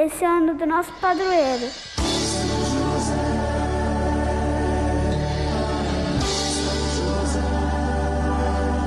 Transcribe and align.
esse 0.00 0.24
ano 0.24 0.54
do 0.54 0.64
nosso 0.64 0.92
padroeiro. 1.00 1.66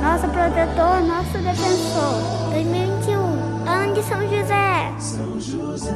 Nosso 0.02 0.28
protetor, 0.30 1.02
nosso 1.02 1.38
defensor. 1.38 2.50
2021, 2.52 3.68
ano 3.68 3.94
de 3.94 4.04
São 4.04 4.22
José. 4.22 4.96
São 5.00 5.40
José. 5.40 5.92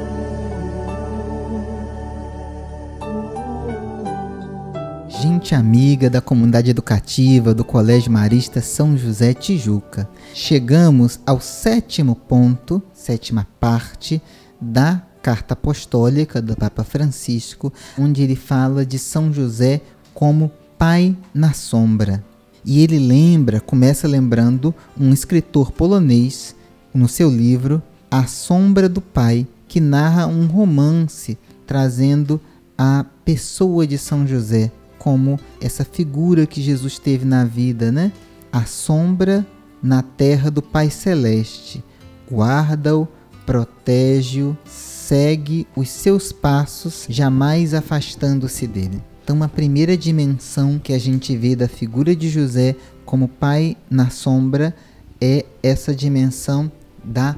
gente 5.25 5.55
amiga 5.55 6.07
da 6.07 6.21
comunidade 6.21 6.69
educativa 6.69 7.53
do 7.53 7.63
Colégio 7.63 8.11
Marista 8.11 8.61
São 8.61 8.95
José 8.95 9.33
Tijuca. 9.33 10.07
Chegamos 10.33 11.19
ao 11.25 11.39
sétimo 11.39 12.15
ponto, 12.15 12.81
sétima 12.93 13.47
parte 13.59 14.21
da 14.65 15.01
carta 15.21 15.53
apostólica 15.53 16.41
do 16.41 16.55
Papa 16.55 16.83
Francisco, 16.83 17.71
onde 17.97 18.21
ele 18.21 18.35
fala 18.35 18.85
de 18.85 18.99
São 18.99 19.33
José 19.33 19.81
como 20.13 20.51
pai 20.77 21.15
na 21.33 21.53
sombra. 21.53 22.23
E 22.63 22.81
ele 22.81 22.99
lembra, 22.99 23.59
começa 23.59 24.07
lembrando 24.07 24.73
um 24.99 25.13
escritor 25.13 25.71
polonês 25.71 26.55
no 26.93 27.07
seu 27.07 27.29
livro 27.29 27.81
A 28.09 28.25
Sombra 28.25 28.89
do 28.89 29.01
Pai, 29.01 29.47
que 29.67 29.79
narra 29.79 30.25
um 30.25 30.47
romance 30.47 31.37
trazendo 31.67 32.41
a 32.77 33.05
pessoa 33.23 33.85
de 33.85 33.97
São 33.97 34.25
José 34.27 34.71
como 34.97 35.39
essa 35.61 35.85
figura 35.85 36.47
que 36.47 36.61
Jesus 36.61 36.97
teve 36.97 37.25
na 37.25 37.45
vida, 37.45 37.91
né? 37.91 38.11
A 38.51 38.65
sombra 38.65 39.45
na 39.81 40.01
terra 40.01 40.49
do 40.49 40.61
Pai 40.61 40.89
Celeste. 40.89 41.83
Guarda-o, 42.31 43.07
protege-o, 43.45 44.57
segue 44.65 45.67
os 45.75 45.89
seus 45.89 46.31
passos, 46.31 47.05
jamais 47.09 47.73
afastando-se 47.73 48.65
dele. 48.67 49.01
Então, 49.23 49.41
a 49.43 49.47
primeira 49.47 49.97
dimensão 49.97 50.79
que 50.79 50.93
a 50.93 50.99
gente 50.99 51.35
vê 51.35 51.55
da 51.55 51.67
figura 51.67 52.15
de 52.15 52.29
José 52.29 52.75
como 53.05 53.27
pai 53.27 53.75
na 53.89 54.09
sombra 54.09 54.75
é 55.19 55.45
essa 55.63 55.95
dimensão 55.95 56.71
da 57.03 57.35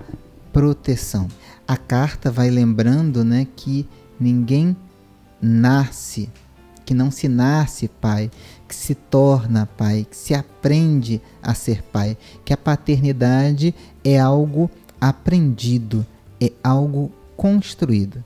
proteção. 0.51 1.27
A 1.67 1.77
carta 1.77 2.31
vai 2.31 2.49
lembrando 2.49 3.23
né, 3.23 3.47
que 3.55 3.87
ninguém 4.19 4.75
nasce 5.41 6.29
que 6.87 6.93
não 6.93 7.11
se 7.11 7.27
nasce 7.27 7.89
pai, 7.89 8.31
que 8.65 8.73
se 8.73 8.95
torna 8.95 9.65
pai, 9.65 10.07
que 10.09 10.15
se 10.15 10.33
aprende 10.33 11.21
a 11.43 11.53
ser 11.53 11.83
pai, 11.83 12.17
que 12.45 12.53
a 12.53 12.57
paternidade 12.57 13.75
é 14.05 14.17
algo 14.17 14.71
aprendido, 14.99 16.05
é 16.39 16.51
algo 16.63 17.11
construído. 17.35 18.23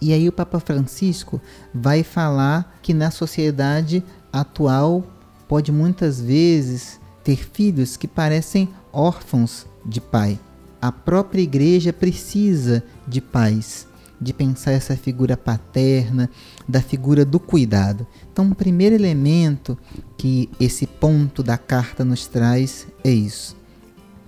E 0.00 0.12
aí 0.12 0.28
o 0.28 0.32
Papa 0.32 0.58
Francisco 0.58 1.40
vai 1.74 2.02
falar 2.02 2.78
que 2.82 2.94
na 2.94 3.10
sociedade 3.10 4.02
atual 4.32 5.04
pode 5.46 5.70
muitas 5.70 6.20
vezes 6.20 6.98
ter 7.22 7.36
filhos 7.36 7.96
que 7.96 8.08
parecem 8.08 8.68
órfãos 8.92 9.66
de 9.84 10.00
pai. 10.00 10.38
A 10.80 10.90
própria 10.90 11.42
igreja 11.42 11.92
precisa 11.92 12.82
de 13.06 13.20
pais 13.20 13.86
de 14.20 14.34
pensar 14.34 14.72
essa 14.72 14.96
figura 14.96 15.36
paterna, 15.36 16.28
da 16.68 16.82
figura 16.82 17.24
do 17.24 17.40
cuidado. 17.40 18.06
Então, 18.30 18.50
o 18.50 18.54
primeiro 18.54 18.94
elemento 18.94 19.78
que 20.18 20.50
esse 20.60 20.86
ponto 20.86 21.42
da 21.42 21.56
carta 21.56 22.04
nos 22.04 22.26
traz 22.26 22.86
é 23.02 23.10
isso. 23.10 23.56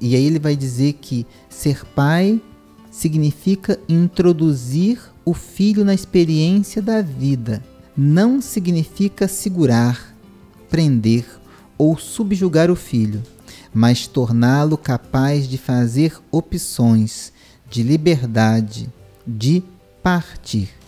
E 0.03 0.17
aí 0.17 0.25
ele 0.25 0.41
vai 0.41 0.57
dizer 0.57 0.95
que 0.95 1.25
ser 1.49 1.85
pai 1.95 2.43
significa 2.91 3.79
introduzir 3.89 5.01
o 5.25 5.33
filho 5.33 5.85
na 5.85 5.95
experiência 5.95 6.83
da 6.83 7.01
vida. 7.01 7.63
Não 7.97 8.41
significa 8.41 9.29
segurar, 9.29 10.13
prender 10.69 11.25
ou 11.79 11.97
subjugar 11.97 12.69
o 12.69 12.75
filho, 12.75 13.23
mas 13.73 14.09
torná-lo 14.09 14.77
capaz 14.77 15.49
de 15.49 15.57
fazer 15.57 16.21
opções 16.33 17.33
de 17.71 17.85
liberdade, 17.85 18.93
de 19.25 19.63
partir. 20.03 20.82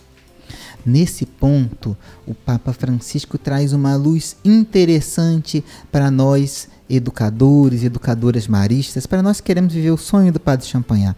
Nesse 0.85 1.25
ponto, 1.25 1.97
o 2.25 2.33
Papa 2.33 2.71
Francisco 2.73 3.37
traz 3.37 3.73
uma 3.73 3.95
luz 3.95 4.35
interessante 4.45 5.63
para 5.91 6.11
nós, 6.11 6.67
educadores 6.87 7.83
educadoras 7.83 8.47
maristas, 8.47 9.07
para 9.07 9.23
nós 9.23 9.41
que 9.41 9.47
queremos 9.47 9.73
viver 9.73 9.91
o 9.91 9.97
sonho 9.97 10.31
do 10.31 10.39
Padre 10.39 10.67
Champagnat. 10.67 11.17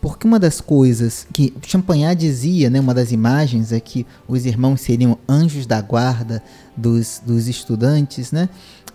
Porque 0.00 0.26
uma 0.26 0.38
das 0.38 0.60
coisas 0.60 1.26
que 1.32 1.54
Champagnat 1.66 2.18
dizia, 2.18 2.68
né, 2.68 2.78
uma 2.78 2.92
das 2.92 3.12
imagens 3.12 3.72
é 3.72 3.80
que 3.80 4.06
os 4.28 4.44
irmãos 4.44 4.82
seriam 4.82 5.18
anjos 5.26 5.66
da 5.66 5.80
guarda 5.80 6.42
dos, 6.76 7.22
dos 7.24 7.48
estudantes, 7.48 8.30
né? 8.32 8.48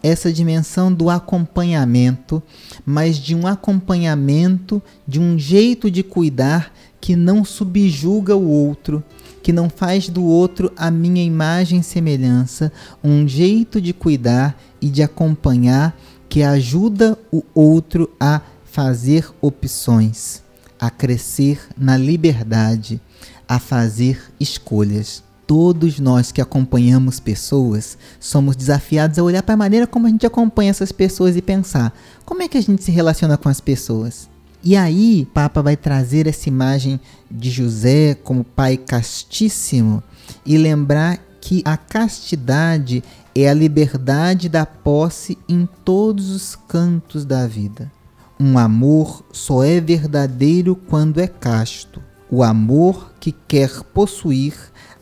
essa 0.03 0.31
dimensão 0.33 0.91
do 0.91 1.09
acompanhamento, 1.09 2.41
mas 2.85 3.17
de 3.17 3.35
um 3.35 3.45
acompanhamento, 3.45 4.81
de 5.07 5.19
um 5.19 5.37
jeito 5.37 5.91
de 5.91 6.01
cuidar 6.01 6.73
que 6.99 7.15
não 7.15 7.45
subjuga 7.45 8.35
o 8.35 8.47
outro, 8.47 9.03
que 9.41 9.51
não 9.51 9.69
faz 9.69 10.07
do 10.07 10.23
outro 10.23 10.71
a 10.75 10.91
minha 10.91 11.23
imagem 11.23 11.79
e 11.79 11.83
semelhança, 11.83 12.71
um 13.03 13.27
jeito 13.27 13.81
de 13.81 13.93
cuidar 13.93 14.59
e 14.81 14.89
de 14.89 15.01
acompanhar 15.01 15.95
que 16.29 16.43
ajuda 16.43 17.17
o 17.31 17.43
outro 17.53 18.09
a 18.19 18.41
fazer 18.63 19.29
opções, 19.41 20.41
a 20.79 20.89
crescer 20.89 21.59
na 21.77 21.97
liberdade, 21.97 23.01
a 23.47 23.59
fazer 23.59 24.31
escolhas. 24.39 25.23
Todos 25.45 25.99
nós 25.99 26.31
que 26.31 26.39
acompanhamos 26.39 27.19
pessoas 27.19 27.97
somos 28.17 28.55
desafiados 28.55 29.19
a 29.19 29.23
olhar 29.23 29.43
para 29.43 29.55
a 29.55 29.57
maneira 29.57 29.85
como 29.85 30.07
a 30.07 30.09
gente 30.09 30.25
acompanha 30.25 30.69
essas 30.69 30.93
pessoas 30.93 31.35
e 31.35 31.41
pensar: 31.41 31.93
como 32.23 32.41
é 32.41 32.47
que 32.47 32.57
a 32.57 32.61
gente 32.61 32.81
se 32.81 32.91
relaciona 32.91 33.37
com 33.37 33.49
as 33.49 33.59
pessoas? 33.59 34.30
E 34.63 34.75
aí, 34.75 35.27
Papa 35.33 35.61
vai 35.61 35.75
trazer 35.75 36.27
essa 36.27 36.47
imagem 36.47 36.99
de 37.29 37.49
José 37.49 38.13
como 38.13 38.43
pai 38.43 38.77
castíssimo 38.77 40.03
e 40.45 40.55
lembrar 40.55 41.19
que 41.41 41.63
a 41.65 41.75
castidade 41.75 43.03
é 43.33 43.49
a 43.49 43.53
liberdade 43.53 44.47
da 44.47 44.63
posse 44.63 45.35
em 45.49 45.67
todos 45.83 46.29
os 46.29 46.55
cantos 46.55 47.25
da 47.25 47.47
vida. 47.47 47.91
Um 48.39 48.57
amor 48.57 49.23
só 49.31 49.63
é 49.63 49.81
verdadeiro 49.81 50.75
quando 50.75 51.19
é 51.19 51.27
casto. 51.27 52.01
O 52.29 52.43
amor 52.43 53.13
que 53.19 53.31
quer 53.31 53.83
possuir 53.85 54.53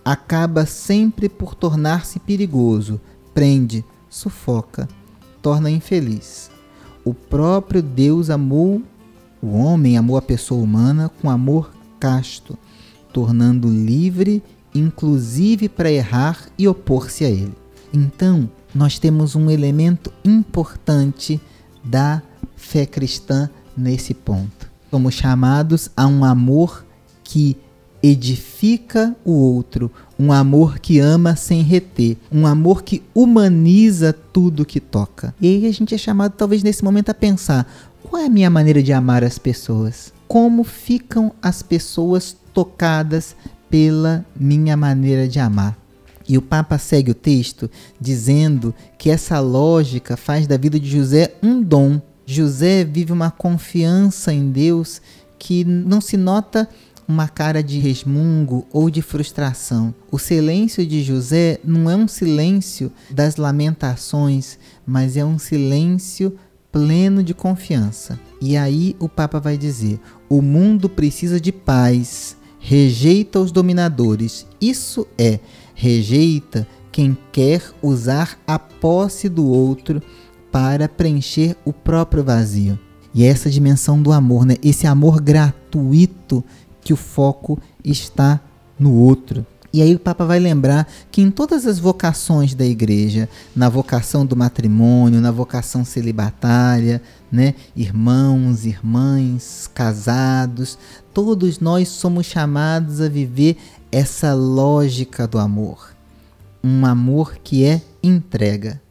acaba 0.04 0.66
sempre 0.66 1.28
por 1.28 1.54
tornar-se 1.54 2.18
perigoso, 2.20 3.00
prende, 3.34 3.84
sufoca, 4.10 4.88
torna 5.42 5.70
infeliz. 5.70 6.50
O 7.04 7.14
próprio 7.14 7.82
Deus 7.82 8.30
amou 8.30 8.82
o 9.42 9.58
homem 9.58 9.98
amou 9.98 10.18
a 10.18 10.22
pessoa 10.22 10.62
humana 10.62 11.10
com 11.22 11.30
amor 11.30 11.72
casto, 12.00 12.58
tornando 13.14 13.70
livre, 13.70 14.44
inclusive 14.74 15.70
para 15.70 15.92
errar 15.92 16.48
e 16.58 16.68
opor-se 16.68 17.26
a 17.26 17.30
ele. 17.30 17.54
Então, 17.94 18.50
nós 18.74 19.00
temos 19.00 19.36
um 19.36 19.50
elemento 19.50 20.12
importante 20.24 21.42
da 21.84 22.22
fé 22.56 22.86
cristã 22.86 23.50
nesse 23.76 24.14
ponto. 24.14 24.70
Somos 24.92 25.14
chamados 25.14 25.90
a 25.96 26.06
um 26.06 26.24
amor 26.24 26.86
que 27.24 27.58
edifica 28.02 29.16
o 29.26 29.32
outro, 29.32 29.92
um 30.18 30.32
amor 30.32 30.80
que 30.80 31.00
ama 31.00 31.36
sem 31.36 31.62
reter, 31.62 32.18
um 32.32 32.48
amor 32.48 32.84
que 32.84 33.04
humaniza 33.14 34.14
tudo 34.14 34.66
que 34.66 34.80
toca. 34.80 35.34
E 35.40 35.48
aí 35.48 35.68
a 35.68 35.72
gente 35.72 35.94
é 35.94 35.98
chamado 35.98 36.34
talvez 36.34 36.64
nesse 36.64 36.84
momento 36.84 37.10
a 37.10 37.14
pensar: 37.14 37.70
qual 38.04 38.22
é 38.22 38.26
a 38.26 38.30
minha 38.30 38.50
maneira 38.50 38.82
de 38.82 38.94
amar 38.94 39.24
as 39.24 39.38
pessoas? 39.38 40.14
Como 40.28 40.64
ficam 40.64 41.34
as 41.42 41.62
pessoas 41.62 42.36
tocadas 42.54 43.36
pela 43.70 44.26
minha 44.40 44.78
maneira 44.78 45.28
de 45.28 45.40
amar? 45.40 45.78
E 46.28 46.38
o 46.38 46.42
Papa 46.42 46.78
segue 46.78 47.12
o 47.12 47.16
texto 47.16 47.70
dizendo 48.00 48.74
que 48.98 49.10
essa 49.10 49.40
lógica 49.40 50.16
faz 50.16 50.46
da 50.46 50.58
vida 50.58 50.80
de 50.80 50.90
José 50.90 51.34
um 51.42 51.62
dom. 51.62 52.00
José 52.26 52.84
vive 52.84 53.12
uma 53.12 53.32
confiança 53.32 54.32
em 54.32 54.52
Deus 54.52 55.02
que 55.40 55.64
não 55.66 56.00
se 56.00 56.16
nota 56.16 56.70
uma 57.08 57.28
cara 57.28 57.64
de 57.64 57.80
resmungo 57.80 58.68
ou 58.72 58.88
de 58.92 59.02
frustração. 59.02 59.96
O 60.12 60.20
silêncio 60.20 60.86
de 60.86 61.02
José 61.02 61.60
não 61.64 61.90
é 61.90 61.96
um 61.96 62.08
silêncio 62.08 62.92
das 63.10 63.36
lamentações, 63.36 64.60
mas 64.86 65.18
é 65.18 65.26
um 65.26 65.40
silêncio 65.40 66.38
pleno 66.72 67.24
de 67.24 67.34
confiança. 67.34 68.20
E 68.42 68.56
aí 68.56 68.96
o 69.00 69.10
Papa 69.10 69.40
vai 69.40 69.58
dizer: 69.58 70.00
o 70.30 70.42
mundo 70.42 70.90
precisa 70.90 71.40
de 71.40 71.52
paz, 71.52 72.38
rejeita 72.60 73.40
os 73.40 73.52
dominadores. 73.52 74.46
Isso 74.62 75.08
é, 75.18 75.40
rejeita 75.74 76.68
quem 76.92 77.18
quer 77.32 77.62
usar 77.82 78.40
a 78.46 78.58
posse 78.58 79.30
do 79.30 79.46
outro 79.46 80.02
para 80.52 80.90
preencher 80.90 81.56
o 81.64 81.72
próprio 81.72 82.24
vazio. 82.24 82.80
E 83.14 83.24
é 83.24 83.28
essa 83.28 83.50
dimensão 83.50 84.02
do 84.02 84.12
amor, 84.12 84.46
né? 84.46 84.56
esse 84.64 84.86
amor 84.86 85.22
gratuito 85.22 86.44
que 86.82 86.94
o 86.94 86.98
foco 86.98 87.60
está 87.84 88.40
no 88.78 88.94
outro. 88.94 89.46
E 89.72 89.82
aí 89.82 89.94
o 89.94 90.00
Papa 90.00 90.26
vai 90.26 90.40
lembrar 90.40 90.88
que 91.12 91.22
em 91.22 91.30
todas 91.30 91.68
as 91.68 91.78
vocações 91.78 92.56
da 92.56 92.66
igreja, 92.66 93.30
na 93.56 93.70
vocação 93.70 94.26
do 94.26 94.36
matrimônio, 94.36 95.22
na 95.22 95.32
vocação 95.32 95.86
celibatária, 95.86 97.02
né, 97.32 97.54
irmãos, 97.76 98.66
irmãs, 98.66 99.70
casados, 99.74 100.78
todos 101.14 101.60
nós 101.60 101.88
somos 101.90 102.26
chamados 102.26 103.00
a 103.00 103.08
viver 103.08 103.58
essa 103.92 104.34
lógica 104.34 105.28
do 105.28 105.38
amor. 105.38 105.94
Um 106.64 106.86
amor 106.86 107.38
que 107.44 107.64
é 107.64 107.82
entrega. 108.02 108.82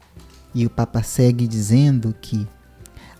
E 0.55 0.65
o 0.65 0.69
Papa 0.69 1.03
segue 1.03 1.45
dizendo 1.45 2.15
que 2.21 2.47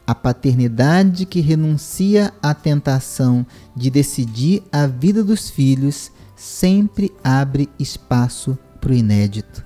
a 0.08 0.16
paternidade 0.16 1.26
que 1.26 1.40
renuncia 1.40 2.34
à 2.42 2.54
tentação 2.54 3.46
de 3.76 3.92
decidir 3.92 4.64
a 4.72 4.88
vida 4.88 5.24
dos 5.24 5.52
filhos 5.52 6.12
sempre 6.40 7.12
abre 7.22 7.68
espaço 7.78 8.58
para 8.80 8.92
o 8.92 8.96
inédito. 8.96 9.66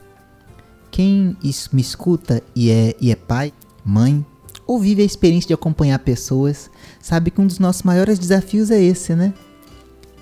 Quem 0.89 1.37
me 1.71 1.81
escuta 1.81 2.41
e 2.55 2.71
é, 2.71 2.95
e 2.99 3.11
é 3.11 3.15
pai, 3.15 3.53
mãe, 3.85 4.25
ou 4.65 4.79
vive 4.79 5.03
a 5.03 5.05
experiência 5.05 5.49
de 5.49 5.53
acompanhar 5.53 5.99
pessoas, 5.99 6.71
sabe 6.99 7.29
que 7.29 7.39
um 7.39 7.45
dos 7.45 7.59
nossos 7.59 7.83
maiores 7.83 8.17
desafios 8.17 8.71
é 8.71 8.81
esse, 8.81 9.13
né? 9.15 9.35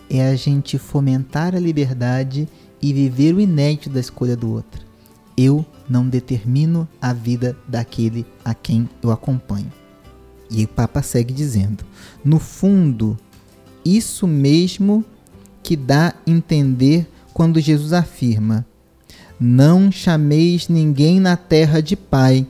É 0.09 0.27
a 0.27 0.35
gente 0.35 0.77
fomentar 0.77 1.55
a 1.55 1.59
liberdade 1.59 2.49
e 2.81 2.91
viver 2.91 3.33
o 3.33 3.39
inédito 3.39 3.89
da 3.89 4.01
escolha 4.01 4.35
do 4.35 4.51
outro. 4.51 4.85
Eu 5.37 5.65
não 5.89 6.07
determino 6.07 6.85
a 7.01 7.13
vida 7.13 7.57
daquele 7.65 8.25
a 8.43 8.53
quem 8.53 8.89
eu 9.01 9.09
acompanho. 9.09 9.71
E 10.49 10.65
o 10.65 10.67
Papa 10.67 11.01
segue 11.01 11.33
dizendo: 11.33 11.85
no 12.25 12.39
fundo, 12.39 13.17
isso 13.85 14.27
mesmo 14.27 15.05
que 15.63 15.75
dá 15.75 16.13
entender 16.25 17.07
quando 17.33 17.59
Jesus 17.59 17.93
afirma: 17.93 18.65
Não 19.39 19.91
chameis 19.91 20.67
ninguém 20.67 21.19
na 21.19 21.35
terra 21.35 21.81
de 21.81 21.95
Pai, 21.95 22.45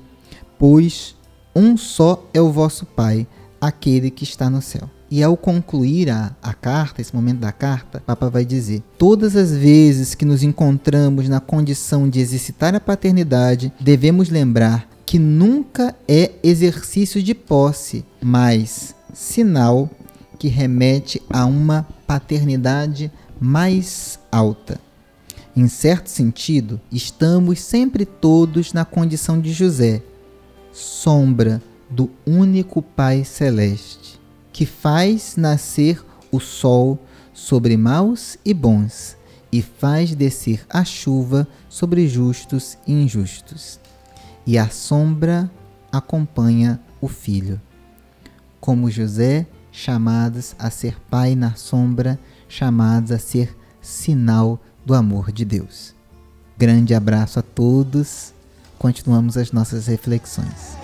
pois 0.57 1.15
um 1.55 1.75
só 1.75 2.27
é 2.33 2.41
o 2.41 2.51
vosso 2.51 2.85
Pai, 2.85 3.27
aquele 3.59 4.09
que 4.09 4.23
está 4.23 4.49
no 4.49 4.61
céu. 4.61 4.89
E 5.09 5.21
ao 5.21 5.35
concluir 5.35 6.09
a, 6.09 6.33
a 6.41 6.53
carta, 6.53 7.01
esse 7.01 7.13
momento 7.13 7.39
da 7.39 7.51
carta, 7.51 7.97
o 7.97 8.01
Papa 8.01 8.29
vai 8.29 8.45
dizer: 8.45 8.81
Todas 8.97 9.35
as 9.35 9.51
vezes 9.51 10.15
que 10.15 10.23
nos 10.23 10.41
encontramos 10.41 11.27
na 11.27 11.41
condição 11.41 12.09
de 12.09 12.21
exercitar 12.21 12.73
a 12.73 12.79
paternidade, 12.79 13.73
devemos 13.79 14.29
lembrar 14.29 14.89
que 15.05 15.19
nunca 15.19 15.93
é 16.07 16.31
exercício 16.41 17.21
de 17.21 17.35
posse, 17.35 18.05
mas 18.21 18.95
sinal 19.13 19.89
que 20.41 20.47
remete 20.47 21.21
a 21.29 21.45
uma 21.45 21.87
paternidade 22.07 23.11
mais 23.39 24.17
alta. 24.31 24.81
Em 25.55 25.67
certo 25.67 26.07
sentido, 26.09 26.81
estamos 26.91 27.59
sempre 27.59 28.07
todos 28.07 28.73
na 28.73 28.83
condição 28.83 29.39
de 29.39 29.53
José, 29.53 30.01
sombra 30.73 31.61
do 31.87 32.09
único 32.25 32.81
Pai 32.81 33.23
Celeste, 33.23 34.19
que 34.51 34.65
faz 34.65 35.35
nascer 35.35 36.03
o 36.31 36.39
sol 36.39 36.97
sobre 37.35 37.77
maus 37.77 38.35
e 38.43 38.51
bons 38.51 39.15
e 39.51 39.61
faz 39.61 40.15
descer 40.15 40.65
a 40.67 40.83
chuva 40.83 41.47
sobre 41.69 42.07
justos 42.07 42.79
e 42.87 42.93
injustos. 42.93 43.79
E 44.47 44.57
a 44.57 44.69
sombra 44.69 45.51
acompanha 45.91 46.79
o 46.99 47.07
filho. 47.07 47.61
Como 48.59 48.89
José, 48.89 49.45
chamados 49.71 50.55
a 50.59 50.69
ser 50.69 50.99
pai 51.09 51.35
na 51.35 51.55
sombra, 51.55 52.19
chamados 52.47 53.11
a 53.11 53.17
ser 53.17 53.55
sinal 53.81 54.59
do 54.85 54.93
amor 54.93 55.31
de 55.31 55.45
Deus. 55.45 55.95
Grande 56.57 56.93
abraço 56.93 57.39
a 57.39 57.41
todos. 57.41 58.33
Continuamos 58.77 59.37
as 59.37 59.51
nossas 59.51 59.87
reflexões. 59.87 60.75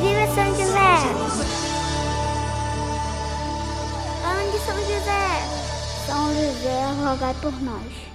Viva 0.00 0.26
São 0.34 0.50
José! 0.56 0.90
Ande 4.24 4.58
São 4.64 4.76
José! 4.76 5.60
São 6.06 6.34
José, 6.34 6.92
rogai 7.04 7.34
por 7.42 7.52
nós. 7.62 8.09